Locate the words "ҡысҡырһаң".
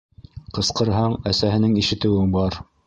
0.59-1.19